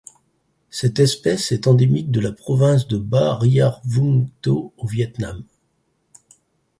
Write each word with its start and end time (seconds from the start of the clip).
Cette 0.71 0.97
espèce 0.97 1.51
est 1.51 1.67
endémique 1.67 2.09
de 2.09 2.19
la 2.19 2.31
province 2.31 2.87
de 2.87 2.97
Bà 2.97 3.37
Rịa-Vũng 3.37 4.29
Tàu 4.41 4.73
au 4.75 4.87
Viêt 4.87 5.13
Nam. 5.19 5.43